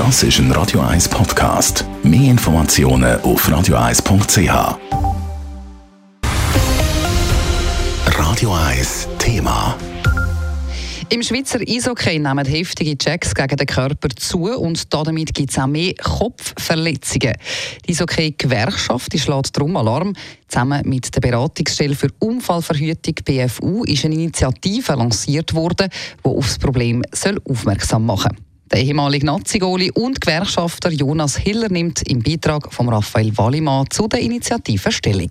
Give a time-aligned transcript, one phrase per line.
[0.00, 1.84] Das ist ein Radio 1 Podcast.
[2.02, 4.78] Mehr Informationen auf radio1.ch.
[8.06, 9.76] Radio 1 Thema.
[11.10, 15.66] Im Schweizer Eishockey nehmen heftige Checks gegen den Körper zu und damit gibt es auch
[15.66, 17.34] mehr Kopfverletzungen.
[17.86, 20.14] Die Eishockey-Gewerkschaft schlägt darum Alarm.
[20.48, 25.90] Zusammen mit der Beratungsstelle für Unfallverhütung BFU ist eine Initiative lanciert worden,
[26.24, 27.02] die auf das Problem
[27.44, 28.46] aufmerksam machen soll.
[28.70, 34.20] Der ehemalige Nazi-Goli und Gewerkschafter Jonas Hiller nimmt im Beitrag von Raphael Wallimann zu der
[34.20, 35.30] Initiative Stellung.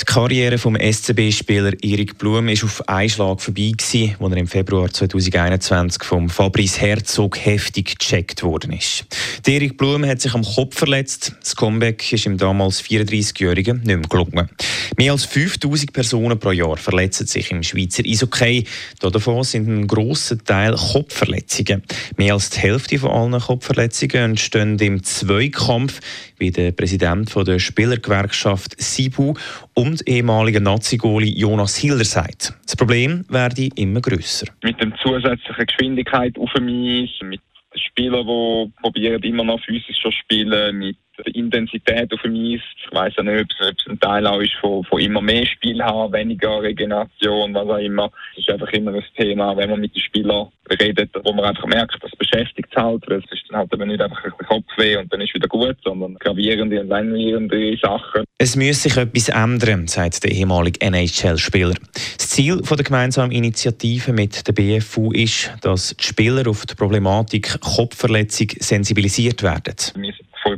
[0.00, 4.90] Die Karriere vom SCB-Spieler Erik Blum ist auf einen Schlag vorbei als er im Februar
[4.90, 9.04] 2021 vom Fabrice Herzog heftig gecheckt worden ist.
[9.44, 11.34] Der Erik Blum hat sich am Kopf verletzt.
[11.40, 14.48] Das Comeback ist ihm damals 34-Jährigen nicht mehr gelungen.
[14.96, 18.64] Mehr als 5000 Personen pro Jahr verletzen sich im Schweizer Eishockey.
[19.00, 21.82] Davon sind ein grosser Teil Kopfverletzungen.
[22.16, 26.00] Mehr als die Hälfte von allen Kopfverletzungen entstehen im Zweikampf,
[26.38, 29.34] wie der Präsident der Spielergewerkschaft SIBU
[29.74, 32.54] und ehemaliger Nazi-Goli Jonas Hiller sagt.
[32.64, 34.46] Das Problem werde immer grösser.
[34.62, 37.40] Mit der zusätzlichen Geschwindigkeit auf Eis, mit
[37.74, 42.60] Spielern, die immer noch physisch zu spielen, mit der Intensität auf dem Eis.
[42.76, 45.82] Ich weiss ja nicht, ob es ein Teil auch ist von, von immer mehr Spiel
[45.82, 48.10] haben, weniger Regeneration, was auch immer.
[48.32, 50.48] Es ist einfach immer ein Thema, wenn man mit den Spielern
[50.80, 53.88] redet, wo man einfach merkt, das beschäftigt es halt, weil es ist dann halt eben
[53.88, 58.24] nicht einfach ein Kopfweh und dann ist wieder gut, sondern gravierende und langwierende Sachen.
[58.38, 61.74] Es muss sich etwas ändern, sagt der ehemalige NHL-Spieler.
[62.16, 67.60] Das Ziel der gemeinsamen Initiative mit der BFU ist, dass die Spieler auf die Problematik
[67.60, 69.76] Kopfverletzung sensibilisiert werden.
[69.96, 70.12] Wir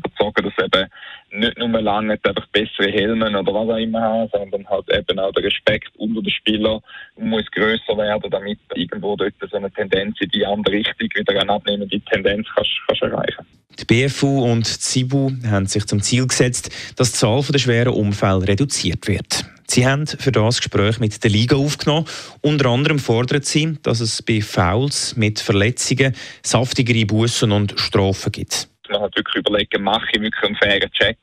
[0.05, 0.89] überzeugt, dass eben
[1.33, 5.33] nicht nur lange einfach bessere Helmen oder was auch immer haben, sondern halt eben auch
[5.33, 6.81] der Respekt unter den Spielern
[7.17, 11.53] muss größer werden, damit irgendwo dort so eine Tendenz in die andere Richtung wieder eine
[11.53, 13.47] abnehmende Tendenz kannst, kannst erreichen.
[13.79, 17.95] Die BFU und die SIBU haben sich zum Ziel gesetzt, dass die Zahl der schweren
[17.95, 19.45] Unfälle reduziert wird.
[19.69, 22.07] Sie haben für das Gespräch mit der Liga aufgenommen.
[22.41, 28.70] Unter anderem fordern sie, dass es bei Fouls mit Verletzungen saftigere Bussen und Strafen gibt
[28.91, 31.17] man halt wirklich überlegen, mache ich wirklich einen fairen Check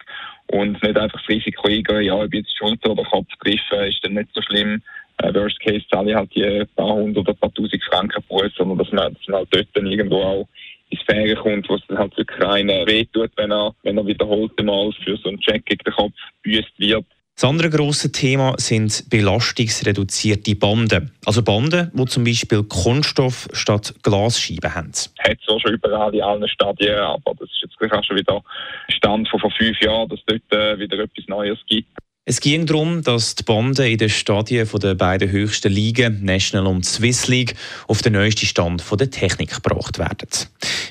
[0.47, 4.13] und nicht einfach das Risiko eingehen, ja, ob jetzt Schulter oder Kopf treffen, ist dann
[4.13, 4.81] nicht so schlimm.
[5.17, 8.77] Äh, worst Case zahle ich halt die paar hundert oder paar tausend Franken Buß, sondern
[8.77, 10.47] dass man, dass man halt dort dann irgendwo auch
[10.89, 14.63] ins Faire kommt, wo es dann halt wirklich einen wehtut, wenn er, wenn er wiederholt
[14.63, 16.13] mal für so einen Check gegen den Kopf
[16.43, 17.05] büßt wird.
[17.39, 21.11] Das andere grosse Thema sind belastungsreduzierte Banden.
[21.23, 24.91] Also Banden, die zum Beispiel Kunststoff statt Glasscheiben haben.
[25.19, 28.41] Hat es auch schon überall in allen Stadien, aber das ist jetzt auch schon wieder
[28.89, 31.89] Stand von vor fünf Jahren, dass es dort äh, wieder etwas Neues gibt.
[32.29, 36.85] Es ging darum, dass die Banden in den Stadien der beiden höchsten Ligen, National und
[36.85, 37.55] Swiss League,
[37.87, 40.27] auf den neuesten Stand der Technik gebracht werden.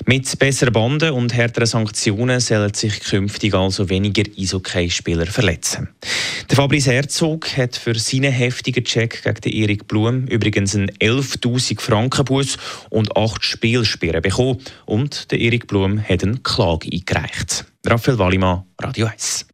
[0.09, 5.89] Mit besseren Banden und härteren Sanktionen sollen sich künftig also weniger Eishockey-Spieler verletzen.
[6.49, 12.23] Der Fabrice Herzog hat für seinen heftigen Check gegen Erik Blum übrigens einen 11.000 Franken
[12.23, 12.57] Bus
[12.89, 17.65] und acht Spielsperren bekommen und der Erik Blum hat eine Klage eingereicht.
[17.85, 19.45] Raphael Wallimann, Radio 1.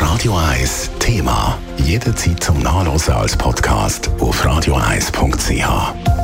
[0.00, 1.58] Radio 1 Thema.
[1.76, 6.23] Jederzeit zum Nachlesen als Podcast auf radio1.ch.